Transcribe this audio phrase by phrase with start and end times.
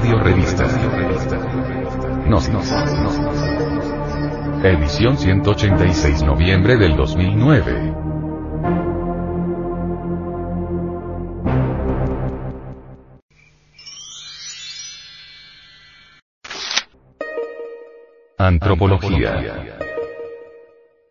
[0.00, 0.64] Audio Revista.
[2.26, 2.48] Nos,
[4.64, 7.94] Edición 186 noviembre del 2009.
[18.38, 19.76] Antropología.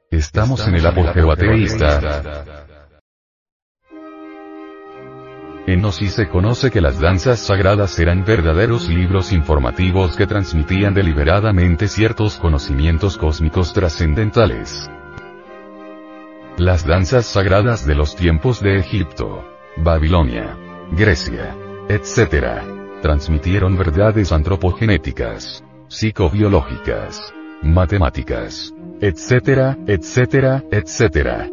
[0.09, 2.79] Estamos en el apogeo ateísta.
[5.69, 11.87] En Gnosis se conoce que las danzas sagradas eran verdaderos libros informativos que transmitían deliberadamente
[11.87, 14.89] ciertos conocimientos cósmicos trascendentales.
[16.57, 19.45] Las danzas sagradas de los tiempos de Egipto,
[19.78, 20.57] Babilonia,
[20.92, 21.55] Grecia,
[21.87, 22.64] etc.,
[23.04, 27.31] transmitieron verdades antropogenéticas, psicobiológicas,
[27.61, 31.47] matemáticas, etcétera, etcétera, etcétera.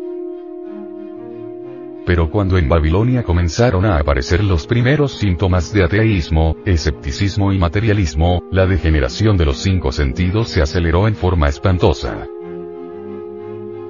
[2.07, 8.45] Pero cuando en Babilonia comenzaron a aparecer los primeros síntomas de ateísmo, escepticismo y materialismo,
[8.53, 12.29] la degeneración de los cinco sentidos se aceleró en forma espantosa.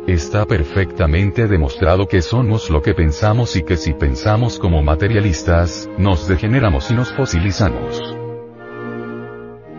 [0.06, 6.26] Está perfectamente demostrado que somos lo que pensamos y que si pensamos como materialistas, nos
[6.26, 8.16] degeneramos y nos fosilizamos.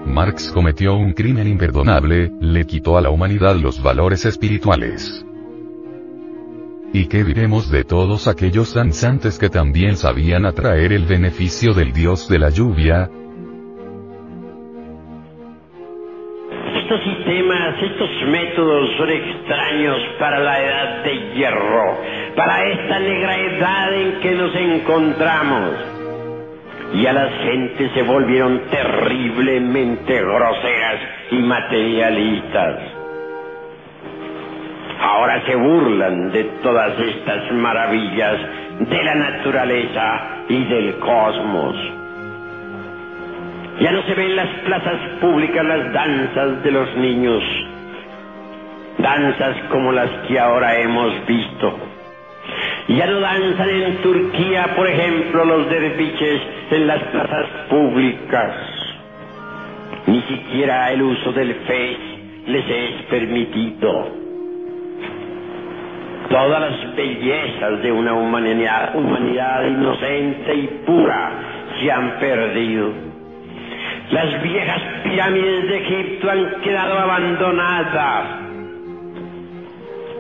[0.05, 5.26] Marx cometió un crimen imperdonable, le quitó a la humanidad los valores espirituales.
[6.93, 12.29] ¿Y qué diremos de todos aquellos danzantes que también sabían atraer el beneficio del dios
[12.29, 13.09] de la lluvia?
[16.75, 21.97] Estos sistemas, estos métodos son extraños para la edad de hierro,
[22.35, 25.97] para esta negra edad en que nos encontramos
[26.93, 32.96] y a las gentes se volvieron terriblemente groseras y materialistas.
[34.99, 38.37] Ahora se burlan de todas estas maravillas
[38.79, 41.75] de la naturaleza y del cosmos.
[43.79, 47.43] Ya no se ven en las plazas públicas las danzas de los niños,
[48.97, 51.87] danzas como las que ahora hemos visto
[52.87, 56.41] ya no danzan en Turquía, por ejemplo, los derviches
[56.71, 58.53] en las plazas públicas.
[60.05, 61.97] Ni siquiera el uso del fe
[62.45, 64.26] les es permitido.
[66.29, 68.93] Todas las bellezas de una humanidad,
[69.65, 71.31] inocente y pura
[71.79, 72.91] se han perdido.
[74.11, 78.25] Las viejas pirámides de Egipto han quedado abandonadas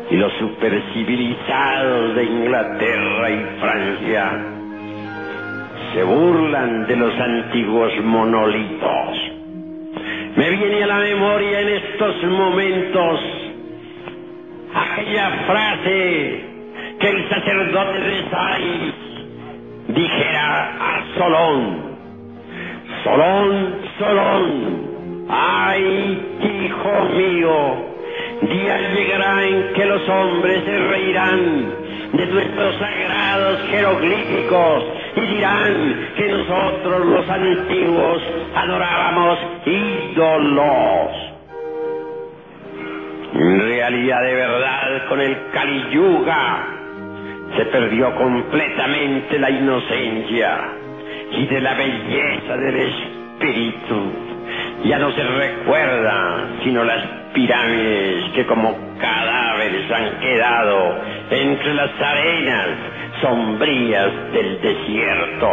[0.09, 4.31] y los supercivilizados de Inglaterra y Francia
[5.93, 9.17] se burlan de los antiguos monolitos.
[10.35, 13.19] Me viene a la memoria en estos momentos
[14.81, 16.45] aquella frase
[16.99, 18.93] que el sacerdote de Sais
[19.87, 21.97] dijera a Solón,
[23.03, 27.87] Solón, Solón, ay, hijo mío,
[28.41, 31.73] Día llegará en que los hombres se reirán
[32.13, 34.83] de nuestros sagrados jeroglíficos
[35.15, 38.21] y dirán que nosotros los antiguos
[38.55, 41.26] adorábamos ídolos.
[43.39, 46.65] En realidad de verdad con el Kali Yuga
[47.55, 50.57] se perdió completamente la inocencia
[51.33, 54.11] y de la belleza del espíritu.
[54.85, 57.05] Ya no se recuerda sino las
[57.35, 60.95] pirámides que como cadáveres han quedado
[61.29, 62.69] entre las arenas
[63.21, 65.49] sombrías del desierto.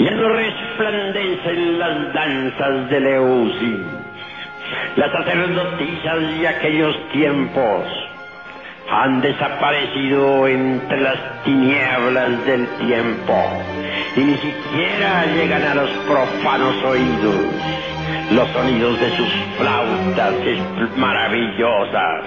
[0.00, 3.97] Ya no resplandecen las danzas de Leusis,
[4.96, 7.84] las sacerdotisas de aquellos tiempos
[8.90, 13.34] han desaparecido entre las tinieblas del tiempo
[14.16, 17.46] y ni siquiera llegan a los profanos oídos
[18.32, 20.34] los sonidos de sus flautas
[20.96, 22.24] maravillosas,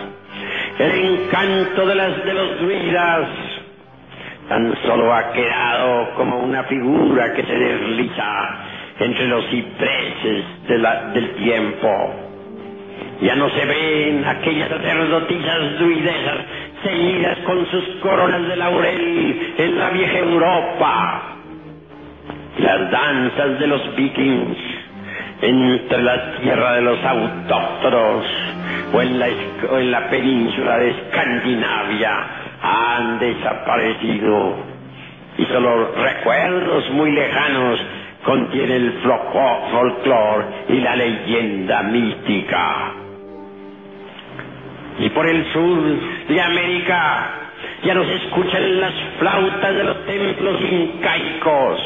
[0.79, 3.27] el encanto de las de los druidas,
[4.49, 8.59] tan solo ha quedado como una figura que se desliza
[8.99, 12.30] entre los cipreses del tiempo.
[13.21, 16.37] Ya no se ven aquellas sacerdotisas druidesas
[16.83, 21.21] ceñidas con sus coronas de laurel en la vieja Europa.
[22.57, 24.57] Las danzas de los vikings
[25.41, 28.25] entre la tierra de los autóctonos
[28.93, 32.11] o en la, en la península de Escandinavia
[32.63, 34.55] han desaparecido
[35.37, 37.79] y solo recuerdos muy lejanos
[38.23, 43.00] contiene el folclore y la leyenda mística.
[45.01, 45.79] Y por el sur
[46.27, 47.41] de América
[47.83, 51.81] ya no se escuchan las flautas de los templos incaicos,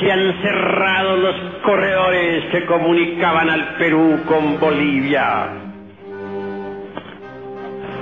[0.00, 5.48] se han cerrado los corredores que comunicaban al Perú con Bolivia.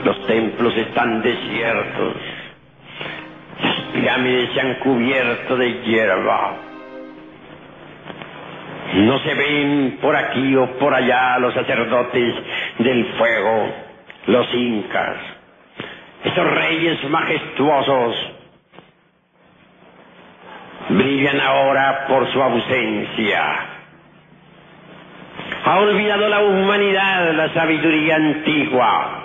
[0.05, 2.15] Los templos están desiertos.
[3.63, 6.57] Las pirámides se han cubierto de hierba.
[8.95, 12.35] No se ven por aquí o por allá los sacerdotes
[12.79, 13.86] del fuego,
[14.27, 15.17] los incas,
[16.25, 18.33] esos reyes majestuosos.
[20.89, 23.57] Brillan ahora por su ausencia.
[25.65, 29.23] Ha olvidado la humanidad la sabiduría antigua.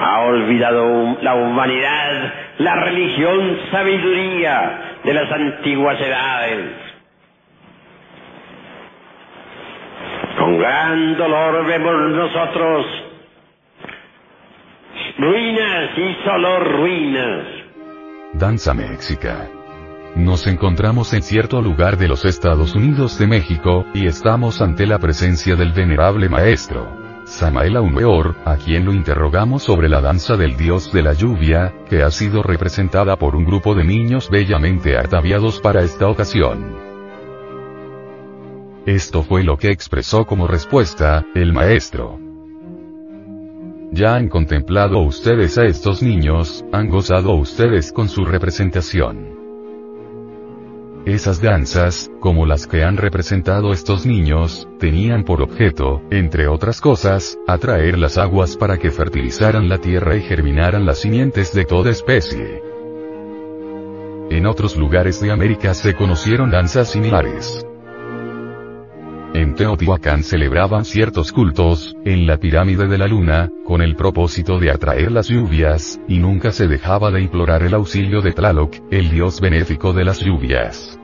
[0.00, 6.72] Ha olvidado la humanidad la religión sabiduría de las antiguas edades.
[10.38, 12.86] Con gran dolor vemos nosotros
[15.18, 17.46] ruinas y solo ruinas.
[18.34, 19.48] Danza Méxica.
[20.14, 24.98] Nos encontramos en cierto lugar de los Estados Unidos de México, y estamos ante la
[25.00, 26.96] presencia del venerable maestro.
[27.24, 32.02] Samael Aumeor, a quien lo interrogamos sobre la danza del dios de la lluvia, que
[32.02, 36.91] ha sido representada por un grupo de niños bellamente ataviados para esta ocasión.
[38.86, 42.18] Esto fue lo que expresó como respuesta, el maestro.
[43.92, 49.38] Ya han contemplado ustedes a estos niños, han gozado ustedes con su representación.
[51.04, 57.38] Esas danzas, como las que han representado estos niños, tenían por objeto, entre otras cosas,
[57.46, 62.62] atraer las aguas para que fertilizaran la tierra y germinaran las simientes de toda especie.
[64.30, 67.64] En otros lugares de América se conocieron danzas similares.
[69.34, 74.70] En Teotihuacán celebraban ciertos cultos, en la pirámide de la luna, con el propósito de
[74.70, 79.40] atraer las lluvias, y nunca se dejaba de implorar el auxilio de Tlaloc, el dios
[79.40, 80.98] benéfico de las lluvias.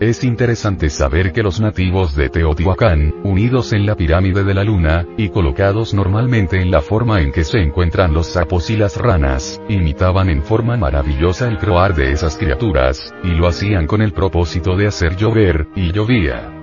[0.00, 5.06] Es interesante saber que los nativos de Teotihuacán, unidos en la pirámide de la luna,
[5.16, 9.62] y colocados normalmente en la forma en que se encuentran los sapos y las ranas,
[9.68, 14.76] imitaban en forma maravillosa el croar de esas criaturas, y lo hacían con el propósito
[14.76, 16.55] de hacer llover, y llovía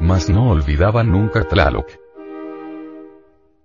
[0.00, 1.86] mas no olvidaban nunca Tlaloc.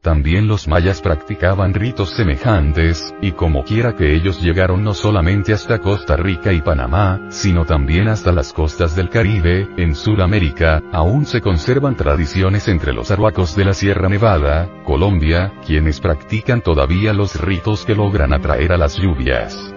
[0.05, 5.79] También los mayas practicaban ritos semejantes, y como quiera que ellos llegaron no solamente hasta
[5.79, 11.41] Costa Rica y Panamá, sino también hasta las costas del Caribe, en Sudamérica, aún se
[11.41, 17.83] conservan tradiciones entre los arhuacos de la Sierra Nevada, Colombia, quienes practican todavía los ritos
[17.83, 19.75] que logran atraer a las lluvias.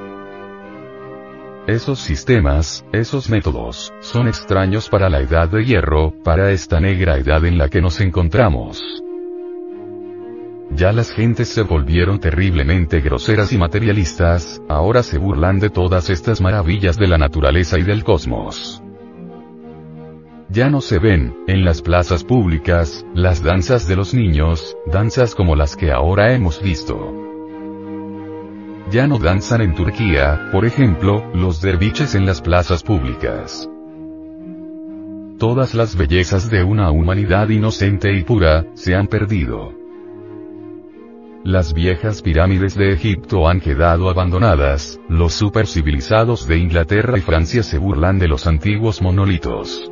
[1.69, 7.45] Esos sistemas, esos métodos, son extraños para la edad de hierro, para esta negra edad
[7.45, 8.83] en la que nos encontramos.
[10.71, 16.41] Ya las gentes se volvieron terriblemente groseras y materialistas, ahora se burlan de todas estas
[16.41, 18.83] maravillas de la naturaleza y del cosmos.
[20.49, 25.55] Ya no se ven, en las plazas públicas, las danzas de los niños, danzas como
[25.55, 27.28] las que ahora hemos visto
[28.91, 33.69] ya no danzan en Turquía, por ejemplo, los derviches en las plazas públicas.
[35.39, 39.73] Todas las bellezas de una humanidad inocente y pura, se han perdido.
[41.45, 47.79] Las viejas pirámides de Egipto han quedado abandonadas, los supercivilizados de Inglaterra y Francia se
[47.79, 49.91] burlan de los antiguos monolitos.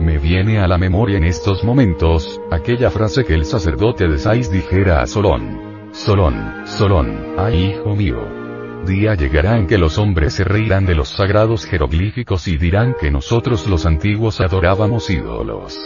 [0.00, 4.50] Me viene a la memoria en estos momentos, aquella frase que el sacerdote de Sais
[4.50, 5.73] dijera a Solón.
[5.94, 8.82] Solón, Solón, ay hijo mío.
[8.84, 13.12] Día llegará en que los hombres se reirán de los sagrados jeroglíficos y dirán que
[13.12, 15.78] nosotros los antiguos adorábamos ídolos.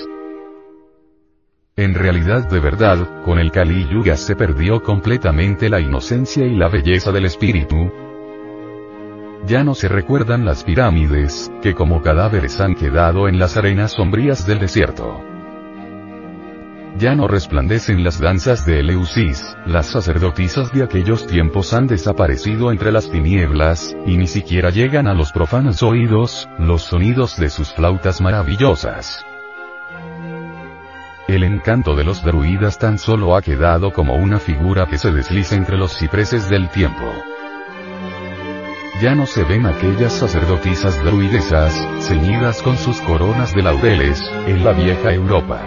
[1.77, 6.69] En realidad de verdad, con el Kali Yuga se perdió completamente la inocencia y la
[6.71, 7.93] belleza del espíritu.
[9.47, 14.47] Ya no se recuerdan las pirámides, que como cadáveres han quedado en las arenas sombrías
[14.47, 15.23] del desierto.
[16.99, 22.91] Ya no resplandecen las danzas de Eleusis, las sacerdotisas de aquellos tiempos han desaparecido entre
[22.91, 28.21] las tinieblas, y ni siquiera llegan a los profanos oídos, los sonidos de sus flautas
[28.21, 29.25] maravillosas.
[31.29, 35.55] El encanto de los druidas tan solo ha quedado como una figura que se desliza
[35.55, 37.13] entre los cipreses del tiempo.
[39.01, 44.73] Ya no se ven aquellas sacerdotisas druidesas, ceñidas con sus coronas de laureles, en la
[44.73, 45.61] vieja Europa.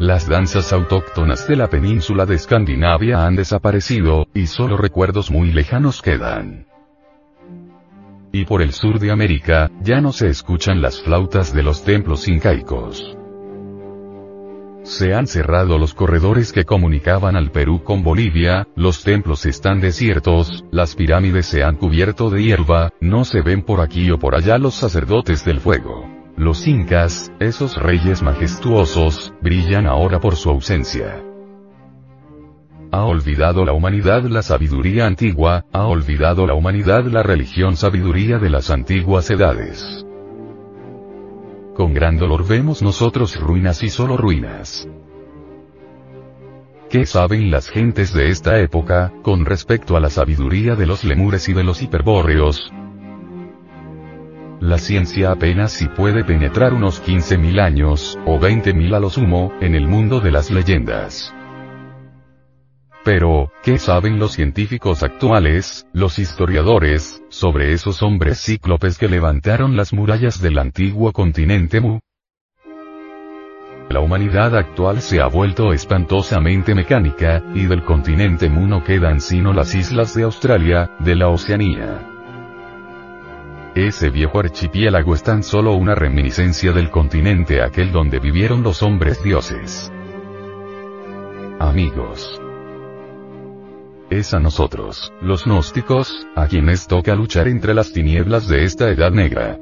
[0.00, 6.00] Las danzas autóctonas de la península de Escandinavia han desaparecido, y solo recuerdos muy lejanos
[6.00, 6.66] quedan.
[8.32, 12.28] Y por el sur de América, ya no se escuchan las flautas de los templos
[12.28, 13.14] incaicos.
[14.84, 20.64] Se han cerrado los corredores que comunicaban al Perú con Bolivia, los templos están desiertos,
[20.70, 24.56] las pirámides se han cubierto de hierba, no se ven por aquí o por allá
[24.56, 26.19] los sacerdotes del fuego.
[26.40, 31.22] Los incas, esos reyes majestuosos, brillan ahora por su ausencia.
[32.90, 38.48] Ha olvidado la humanidad la sabiduría antigua, ha olvidado la humanidad la religión sabiduría de
[38.48, 40.06] las antiguas edades.
[41.74, 44.88] Con gran dolor vemos nosotros ruinas y solo ruinas.
[46.88, 51.50] ¿Qué saben las gentes de esta época, con respecto a la sabiduría de los lemures
[51.50, 52.72] y de los hiperbóreos?
[54.60, 59.74] La ciencia apenas si puede penetrar unos 15.000 años, o 20.000 a lo sumo, en
[59.74, 61.34] el mundo de las leyendas.
[63.02, 69.94] Pero, ¿qué saben los científicos actuales, los historiadores, sobre esos hombres cíclopes que levantaron las
[69.94, 72.00] murallas del antiguo continente Mu?
[73.88, 79.54] La humanidad actual se ha vuelto espantosamente mecánica, y del continente Mu no quedan sino
[79.54, 82.09] las islas de Australia, de la Oceanía.
[83.74, 89.22] Ese viejo archipiélago es tan solo una reminiscencia del continente aquel donde vivieron los hombres
[89.22, 89.92] dioses.
[91.60, 92.40] Amigos
[94.10, 99.12] es a nosotros, los gnósticos, a quienes toca luchar entre las tinieblas de esta edad
[99.12, 99.56] negra.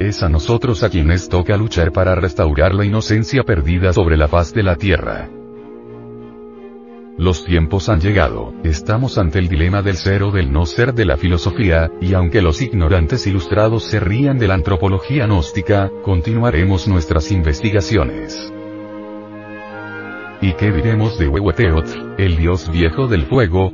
[0.00, 4.52] Es a nosotros a quienes toca luchar para restaurar la inocencia perdida sobre la faz
[4.52, 5.28] de la tierra.
[7.18, 11.04] Los tiempos han llegado, estamos ante el dilema del ser o del no ser de
[11.04, 17.30] la filosofía, y aunque los ignorantes ilustrados se rían de la antropología gnóstica, continuaremos nuestras
[17.30, 18.52] investigaciones.
[20.40, 23.68] ¿Y qué diremos de Huehueteotl, el dios viejo del fuego?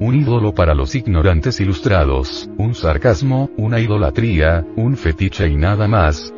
[0.00, 6.32] Un ídolo para los ignorantes ilustrados, un sarcasmo, una idolatría, un fetiche y nada más.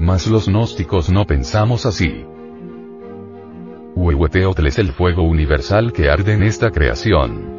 [0.00, 2.24] Mas los gnósticos no pensamos así.
[3.94, 7.58] Huehueteotl es el fuego universal que arde en esta creación.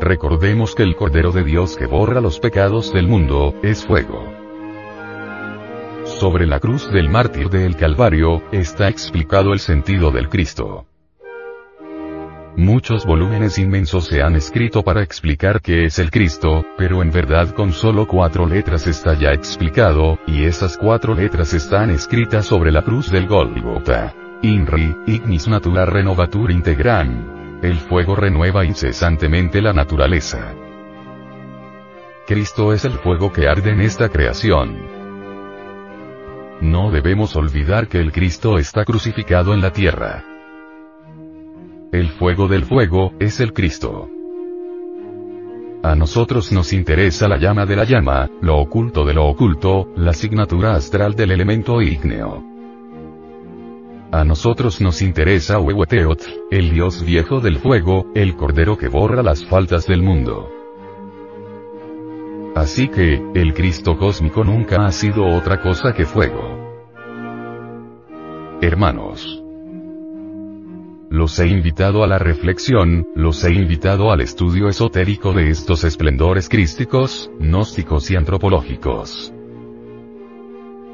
[0.00, 4.24] Recordemos que el Cordero de Dios que borra los pecados del mundo, es fuego.
[6.04, 10.86] Sobre la cruz del mártir del Calvario, está explicado el sentido del Cristo.
[12.56, 17.54] Muchos volúmenes inmensos se han escrito para explicar qué es el Cristo, pero en verdad
[17.54, 22.82] con solo cuatro letras está ya explicado, y esas cuatro letras están escritas sobre la
[22.82, 24.14] cruz del Golgota.
[24.44, 27.60] INRI, Ignis Natura Renovatur Integran.
[27.62, 30.52] El fuego renueva incesantemente la naturaleza.
[32.26, 34.76] Cristo es el fuego que arde en esta creación.
[36.60, 40.24] No debemos olvidar que el Cristo está crucificado en la tierra.
[41.92, 44.08] El fuego del fuego, es el Cristo.
[45.84, 50.10] A nosotros nos interesa la llama de la llama, lo oculto de lo oculto, la
[50.10, 52.51] asignatura astral del elemento ígneo.
[54.14, 59.42] A nosotros nos interesa Huehueteotl, el dios viejo del fuego, el cordero que borra las
[59.46, 60.50] faltas del mundo.
[62.54, 66.76] Así que, el Cristo cósmico nunca ha sido otra cosa que fuego.
[68.60, 69.42] Hermanos,
[71.08, 76.50] los he invitado a la reflexión, los he invitado al estudio esotérico de estos esplendores
[76.50, 79.32] crísticos, gnósticos y antropológicos.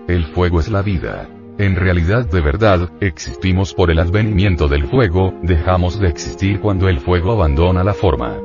[0.06, 1.28] El fuego es la vida.
[1.58, 7.00] En realidad de verdad, existimos por el advenimiento del fuego, dejamos de existir cuando el
[7.00, 8.38] fuego abandona la forma.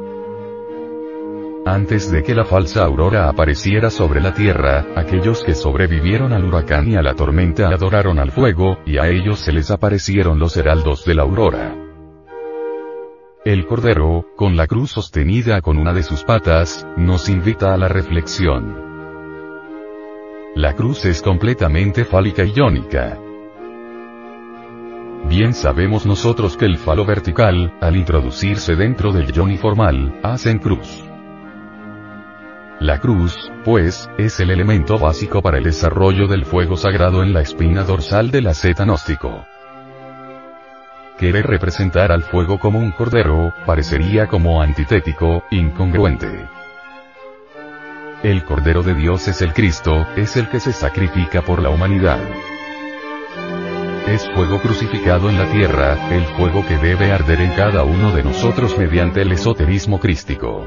[1.63, 6.89] Antes de que la falsa aurora apareciera sobre la tierra, aquellos que sobrevivieron al huracán
[6.89, 11.05] y a la tormenta adoraron al fuego, y a ellos se les aparecieron los heraldos
[11.05, 11.75] de la aurora.
[13.45, 17.87] El Cordero, con la cruz sostenida con una de sus patas, nos invita a la
[17.87, 18.82] reflexión.
[20.55, 23.17] La cruz es completamente fálica y iónica.
[25.27, 31.03] Bien sabemos nosotros que el falo vertical, al introducirse dentro del yoni formal, hacen cruz.
[32.79, 37.41] La cruz, pues, es el elemento básico para el desarrollo del fuego sagrado en la
[37.41, 39.47] espina dorsal del asceta gnóstico.
[41.17, 46.47] Querer representar al fuego como un cordero, parecería como antitético, incongruente.
[48.23, 52.19] El Cordero de Dios es el Cristo, es el que se sacrifica por la humanidad.
[54.07, 58.23] Es fuego crucificado en la tierra, el fuego que debe arder en cada uno de
[58.23, 60.65] nosotros mediante el esoterismo crístico.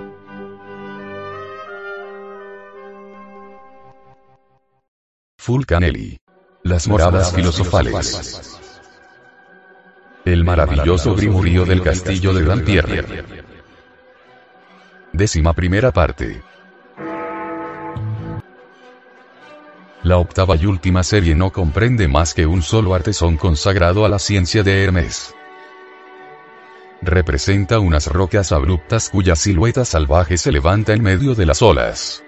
[5.38, 6.18] Fulcanelli.
[6.62, 8.60] Las moradas filosofales.
[10.26, 13.25] El maravilloso grimurío del castillo de Dampierre.
[15.14, 16.42] Décima primera parte.
[20.06, 24.20] La octava y última serie no comprende más que un solo artesón consagrado a la
[24.20, 25.34] ciencia de Hermes.
[27.02, 32.22] Representa unas rocas abruptas cuya silueta salvaje se levanta en medio de las olas.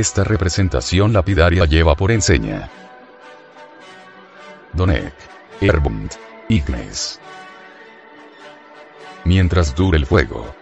[0.00, 2.70] Esta representación lapidaria lleva por enseña
[4.72, 5.12] Donek,
[5.60, 6.12] Erbund,
[6.48, 7.20] Ignes.
[9.26, 10.54] Mientras dure el fuego.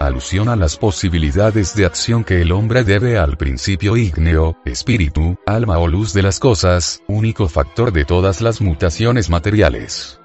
[0.00, 5.76] Alusión a las posibilidades de acción que el hombre debe al principio ígneo, espíritu, alma
[5.76, 10.18] o luz de las cosas, único factor de todas las mutaciones materiales.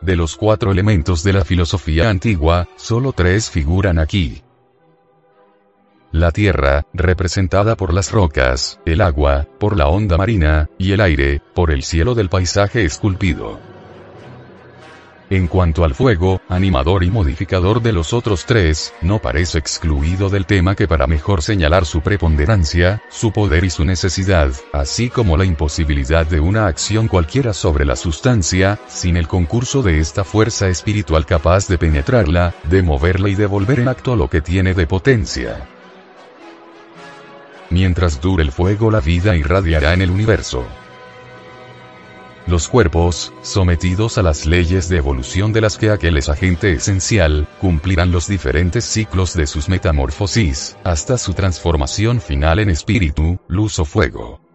[0.00, 4.44] De los cuatro elementos de la filosofía antigua, solo tres figuran aquí.
[6.12, 11.42] La tierra, representada por las rocas, el agua, por la onda marina, y el aire,
[11.54, 13.60] por el cielo del paisaje esculpido.
[15.28, 20.46] En cuanto al fuego, animador y modificador de los otros tres, no parece excluido del
[20.46, 25.44] tema que para mejor señalar su preponderancia, su poder y su necesidad, así como la
[25.44, 31.26] imposibilidad de una acción cualquiera sobre la sustancia, sin el concurso de esta fuerza espiritual
[31.26, 35.68] capaz de penetrarla, de moverla y de volver en acto lo que tiene de potencia.
[37.70, 40.66] Mientras dure el fuego la vida irradiará en el universo.
[42.46, 47.46] Los cuerpos, sometidos a las leyes de evolución de las que aquel es agente esencial,
[47.60, 53.84] cumplirán los diferentes ciclos de sus metamorfosis, hasta su transformación final en espíritu, luz o
[53.84, 54.47] fuego.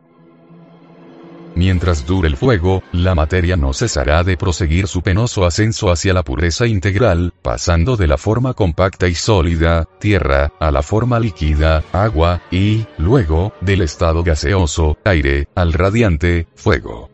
[1.55, 6.23] Mientras dure el fuego, la materia no cesará de proseguir su penoso ascenso hacia la
[6.23, 12.41] pureza integral, pasando de la forma compacta y sólida, tierra, a la forma líquida, agua,
[12.51, 17.12] y, luego, del estado gaseoso, aire, al radiante, fuego.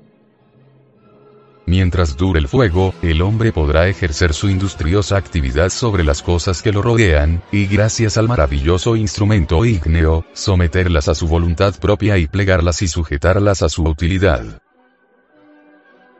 [1.69, 6.71] Mientras dure el fuego, el hombre podrá ejercer su industriosa actividad sobre las cosas que
[6.71, 12.81] lo rodean, y gracias al maravilloso instrumento ígneo, someterlas a su voluntad propia y plegarlas
[12.81, 14.63] y sujetarlas a su utilidad.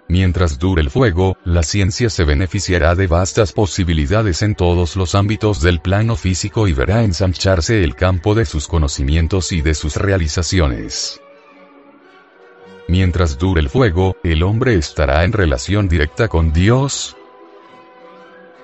[0.08, 5.64] Mientras dure el fuego, la ciencia se beneficiará de vastas posibilidades en todos los ámbitos
[5.64, 11.20] del plano físico y verá ensancharse el campo de sus conocimientos y de sus realizaciones.
[12.90, 17.16] Mientras dure el fuego, el hombre estará en relación directa con Dios.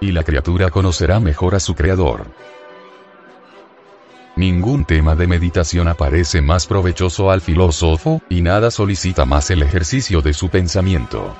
[0.01, 2.25] Y la criatura conocerá mejor a su Creador.
[4.35, 10.23] Ningún tema de meditación aparece más provechoso al filósofo, y nada solicita más el ejercicio
[10.23, 11.35] de su pensamiento.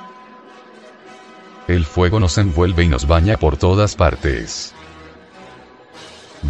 [1.66, 4.75] El fuego nos envuelve y nos baña por todas partes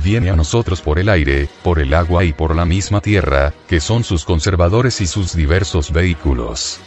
[0.02, 3.80] viene a nosotros por el aire, por el agua y por la misma tierra, que
[3.80, 6.78] son sus conservadores y sus diversos vehículos.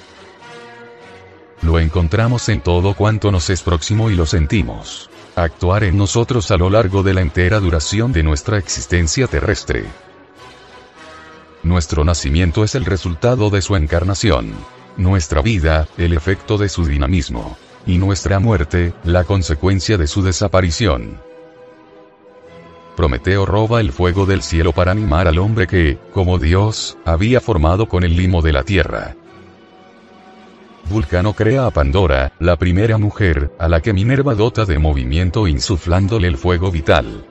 [1.62, 5.10] Lo encontramos en todo cuanto nos es próximo y lo sentimos.
[5.36, 9.86] Actuar en nosotros a lo largo de la entera duración de nuestra existencia terrestre.
[11.63, 14.54] Nuestro nacimiento es el resultado de su encarnación.
[14.95, 17.58] Nuestra vida, el efecto de su dinamismo.
[17.86, 21.29] Y nuestra muerte, la consecuencia de su desaparición.
[22.99, 27.88] Prometeo roba el fuego del cielo para animar al hombre que, como Dios, había formado
[27.88, 29.15] con el limo de la tierra.
[30.89, 36.27] Vulcano crea a Pandora, la primera mujer, a la que Minerva dota de movimiento insuflándole
[36.27, 37.23] el fuego vital.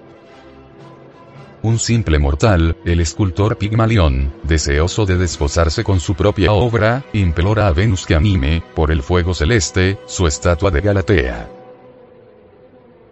[1.60, 7.74] Un simple mortal, el escultor Pigmalión, deseoso de desposarse con su propia obra, implora a
[7.74, 11.57] Venus que anime, por el fuego celeste, su estatua de Galatea.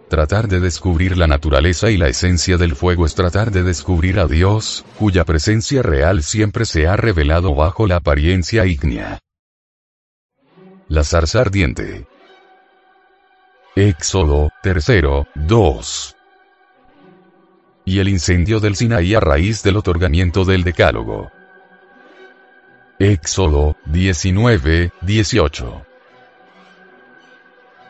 [0.09, 4.25] Tratar de descubrir la naturaleza y la esencia del fuego es tratar de descubrir a
[4.25, 9.19] Dios, cuya presencia real siempre se ha revelado bajo la apariencia ígnea.
[10.87, 12.07] La zarza ardiente.
[13.75, 16.15] Éxodo, tercero, 2.
[17.83, 21.29] Y el incendio del Sinaí a raíz del otorgamiento del Decálogo.
[22.97, 25.87] Éxodo, 19, 18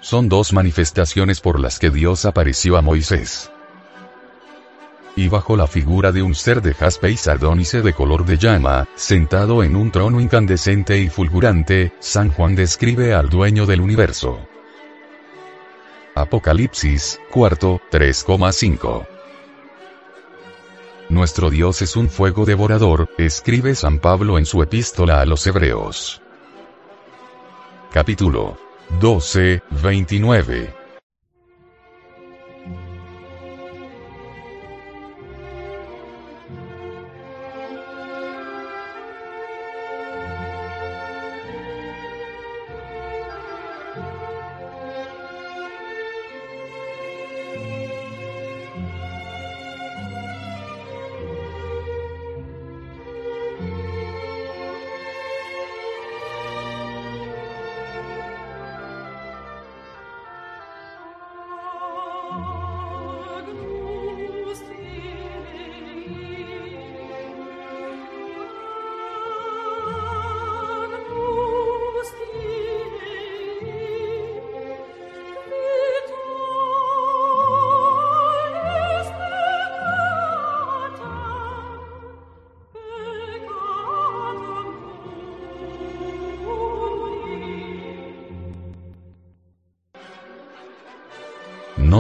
[0.02, 3.52] son dos manifestaciones por las que Dios apareció a Moisés.
[5.16, 8.88] Y bajo la figura de un ser de jaspe y sardónice de color de llama,
[8.96, 14.40] sentado en un trono incandescente y fulgurante, San Juan describe al dueño del universo.
[16.14, 19.08] Apocalipsis, cuarto, 3,5.
[21.10, 26.22] Nuestro Dios es un fuego devorador, escribe San Pablo en su epístola a los Hebreos.
[27.92, 28.67] Capítulo
[29.00, 30.87] 12, 29.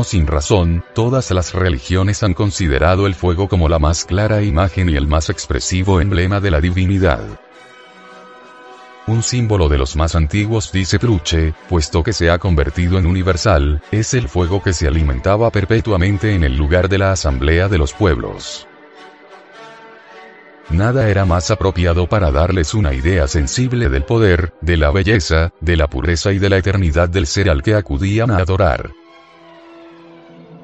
[0.07, 4.95] Sin razón, todas las religiones han considerado el fuego como la más clara imagen y
[4.95, 7.21] el más expresivo emblema de la divinidad.
[9.05, 13.81] Un símbolo de los más antiguos dice Truche, puesto que se ha convertido en universal,
[13.91, 17.93] es el fuego que se alimentaba perpetuamente en el lugar de la asamblea de los
[17.93, 18.67] pueblos.
[20.69, 25.77] Nada era más apropiado para darles una idea sensible del poder, de la belleza, de
[25.77, 28.91] la pureza y de la eternidad del ser al que acudían a adorar.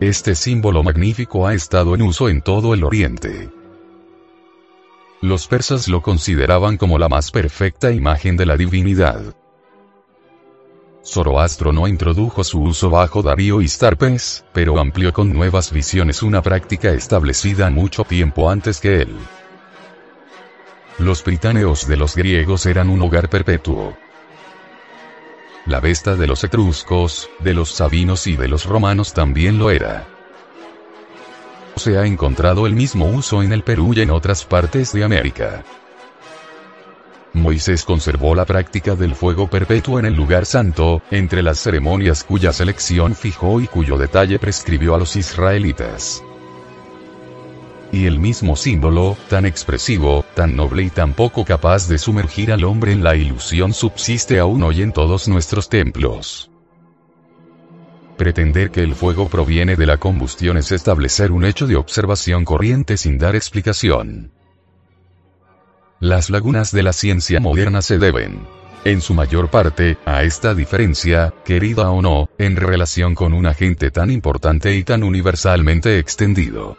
[0.03, 3.49] Este símbolo magnífico ha estado en uso en todo el Oriente.
[5.21, 9.33] Los persas lo consideraban como la más perfecta imagen de la divinidad.
[11.05, 16.41] Zoroastro no introdujo su uso bajo Darío y Starpes, pero amplió con nuevas visiones una
[16.41, 19.15] práctica establecida mucho tiempo antes que él.
[20.99, 23.95] Los británeos de los griegos eran un hogar perpetuo.
[25.65, 30.05] La Vesta de los etruscos, de los sabinos y de los romanos también lo era.
[31.77, 35.63] Se ha encontrado el mismo uso en el Perú y en otras partes de América.
[37.31, 42.51] Moisés conservó la práctica del fuego perpetuo en el lugar santo, entre las ceremonias cuya
[42.51, 46.21] selección fijó y cuyo detalle prescribió a los israelitas
[47.93, 52.63] y el mismo símbolo, tan expresivo, tan noble y tan poco capaz de sumergir al
[52.63, 56.49] hombre en la ilusión subsiste aún hoy en todos nuestros templos.
[58.17, 62.97] Pretender que el fuego proviene de la combustión es establecer un hecho de observación corriente
[62.97, 64.31] sin dar explicación.
[65.99, 68.47] Las lagunas de la ciencia moderna se deben,
[68.85, 73.91] en su mayor parte, a esta diferencia, querida o no, en relación con un agente
[73.91, 76.75] tan importante y tan universalmente extendido.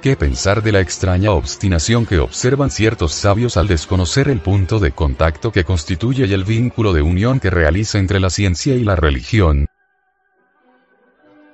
[0.00, 4.92] ¿Qué pensar de la extraña obstinación que observan ciertos sabios al desconocer el punto de
[4.92, 8.94] contacto que constituye y el vínculo de unión que realiza entre la ciencia y la
[8.94, 9.66] religión?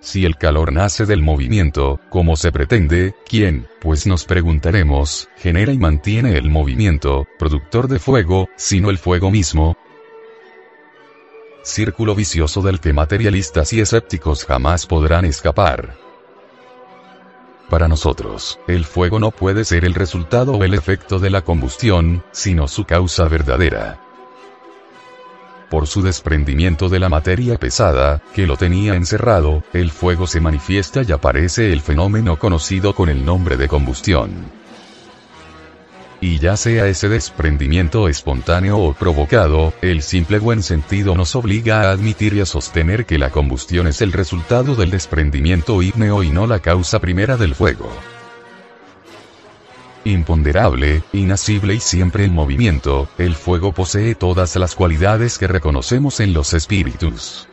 [0.00, 5.78] Si el calor nace del movimiento, como se pretende, ¿quién, pues nos preguntaremos, genera y
[5.78, 9.78] mantiene el movimiento, productor de fuego, sino el fuego mismo?
[11.62, 16.03] Círculo vicioso del que materialistas y escépticos jamás podrán escapar.
[17.70, 22.22] Para nosotros, el fuego no puede ser el resultado o el efecto de la combustión,
[22.30, 24.00] sino su causa verdadera.
[25.70, 31.02] Por su desprendimiento de la materia pesada, que lo tenía encerrado, el fuego se manifiesta
[31.02, 34.63] y aparece el fenómeno conocido con el nombre de combustión
[36.24, 41.90] y ya sea ese desprendimiento espontáneo o provocado, el simple buen sentido nos obliga a
[41.90, 46.46] admitir y a sostener que la combustión es el resultado del desprendimiento ígneo y no
[46.46, 47.90] la causa primera del fuego.
[50.06, 56.32] Imponderable, inasible y siempre en movimiento, el fuego posee todas las cualidades que reconocemos en
[56.32, 57.48] los espíritus.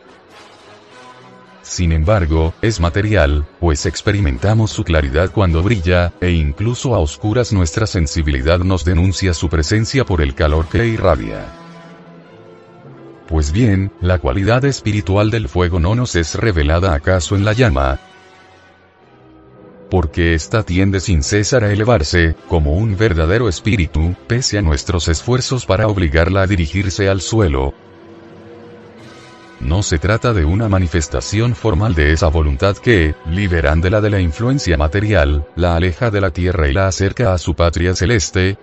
[1.72, 7.86] Sin embargo, es material, pues experimentamos su claridad cuando brilla, e incluso a oscuras nuestra
[7.86, 11.46] sensibilidad nos denuncia su presencia por el calor que irradia.
[13.26, 18.00] Pues bien, la cualidad espiritual del fuego no nos es revelada acaso en la llama,
[19.90, 25.64] porque ésta tiende sin cesar a elevarse, como un verdadero espíritu, pese a nuestros esfuerzos
[25.64, 27.72] para obligarla a dirigirse al suelo,
[29.62, 34.76] no se trata de una manifestación formal de esa voluntad que, liberándola de la influencia
[34.76, 38.58] material, la aleja de la tierra y la acerca a su patria celeste,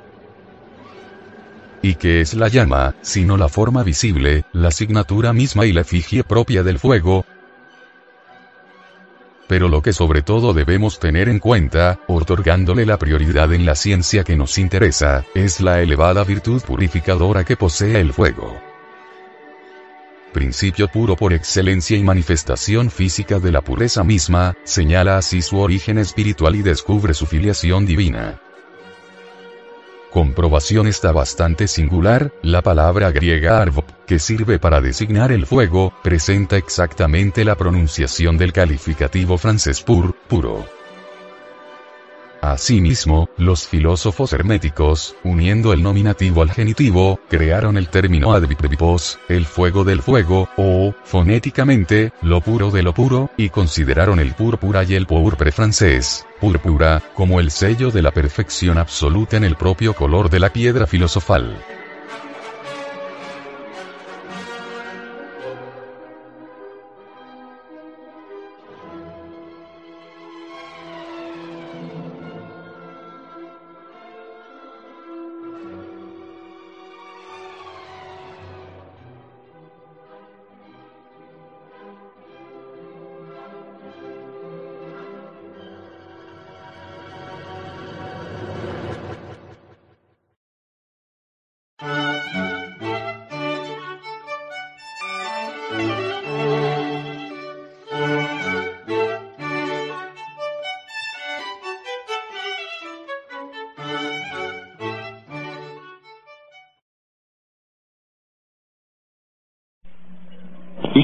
[1.82, 6.24] y que es la llama, sino la forma visible, la asignatura misma y la efigie
[6.24, 7.26] propia del fuego,
[9.50, 14.24] pero lo que sobre todo debemos tener en cuenta, otorgándole la prioridad en la ciencia
[14.24, 18.69] que nos interesa, es la elevada virtud purificadora que posee el fuego.
[20.32, 25.98] Principio puro por excelencia y manifestación física de la pureza misma, señala así su origen
[25.98, 28.40] espiritual y descubre su filiación divina.
[30.12, 36.58] Comprobación está bastante singular, la palabra griega arvo, que sirve para designar el fuego, presenta
[36.58, 40.79] exactamente la pronunciación del calificativo francés pur, puro.
[42.42, 49.84] Asimismo, los filósofos herméticos, uniendo el nominativo al genitivo, crearon el término advipos, el fuego
[49.84, 55.06] del fuego, o, fonéticamente, lo puro de lo puro, y consideraron el púrpura y el
[55.06, 60.40] pourpre francés, púrpura, como el sello de la perfección absoluta en el propio color de
[60.40, 61.58] la piedra filosofal.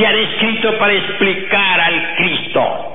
[0.00, 2.86] se han escrito para explicar al Cristo.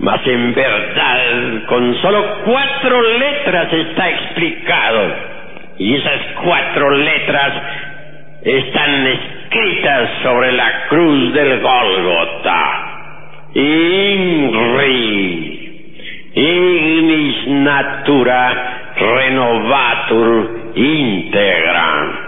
[0.00, 5.14] Mas en verdad, con solo cuatro letras está explicado.
[5.78, 7.52] Y esas cuatro letras
[8.42, 12.84] están escritas sobre la cruz del Gólgota.
[13.54, 14.88] Inri,
[16.34, 22.27] ignis natura renovatur integra.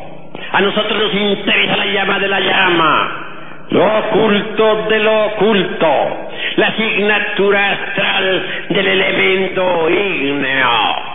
[0.53, 5.87] A nosotros nos interesa la llama de la llama, lo oculto de lo oculto,
[6.57, 11.11] la asignatura astral del elemento ígneo.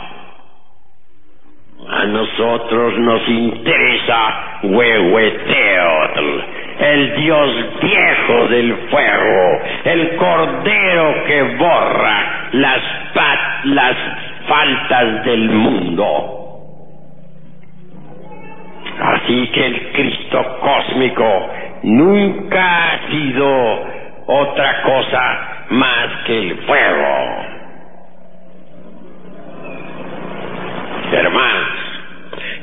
[1.88, 6.40] A nosotros nos interesa Huehueteotl,
[6.80, 12.80] el dios viejo del fuego, el cordero que borra las,
[13.64, 13.96] las
[14.48, 16.35] faltas del mundo.
[18.98, 21.50] Así que el Cristo cósmico
[21.82, 23.86] nunca ha sido
[24.26, 27.44] otra cosa más que el fuego.
[31.12, 31.68] Hermanos,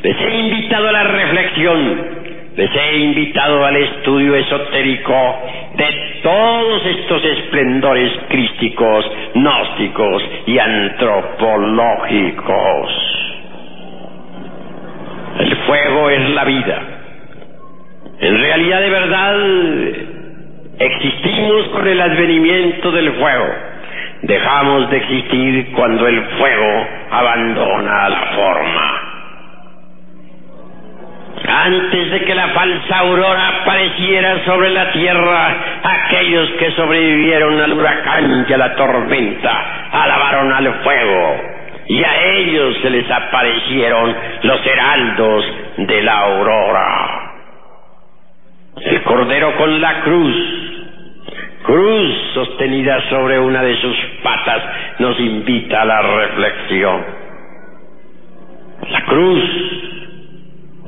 [0.02, 2.02] les he invitado a la reflexión,
[2.56, 5.40] les he invitado al estudio esotérico
[5.76, 13.33] de todos estos esplendores crísticos, gnósticos y antropológicos.
[15.40, 16.82] El fuego es la vida.
[18.20, 19.36] En realidad de verdad
[20.80, 23.46] existimos con el advenimiento del fuego.
[24.22, 29.00] Dejamos de existir cuando el fuego abandona la forma.
[31.46, 38.46] Antes de que la falsa aurora apareciera sobre la tierra, aquellos que sobrevivieron al huracán
[38.48, 41.53] y a la tormenta alabaron al fuego
[41.88, 45.46] y a ellos se les aparecieron los heraldos
[45.78, 47.32] de la aurora.
[48.82, 50.64] El cordero con la cruz
[51.64, 54.64] cruz sostenida sobre una de sus patas
[55.00, 57.06] nos invita a la reflexión.
[58.90, 59.44] La cruz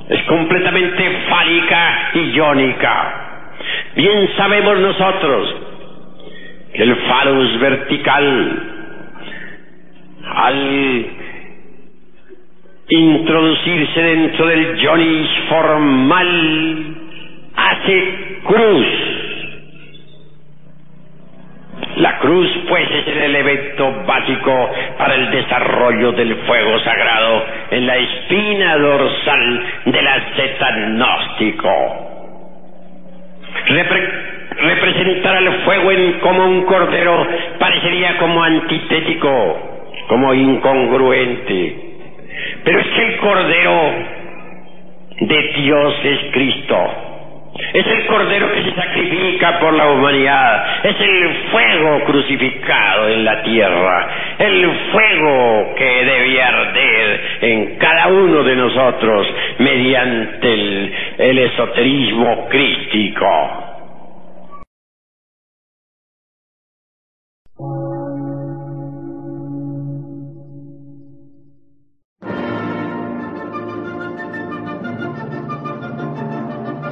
[0.10, 3.22] es completamente fálica y iónica.
[3.96, 5.56] Bien sabemos nosotros
[6.74, 8.75] que el falus vertical,
[10.34, 11.06] al
[12.88, 16.96] introducirse dentro del ionis formal,
[17.56, 18.88] hace cruz.
[21.98, 27.96] La cruz, pues, es el elemento básico para el desarrollo del fuego sagrado en la
[27.98, 32.12] espina dorsal del asceta gnóstico.
[34.58, 37.28] representar al fuego en, como un cordero
[37.60, 39.75] parecería como antitético,
[40.08, 41.76] como incongruente.
[42.64, 43.92] Pero es que el cordero
[45.22, 47.06] de Dios es Cristo.
[47.74, 50.86] Es el cordero que se sacrifica por la humanidad.
[50.86, 54.08] Es el fuego crucificado en la tierra.
[54.40, 59.28] El fuego que debe arder en cada uno de nosotros
[59.60, 63.75] mediante el, el esoterismo crístico.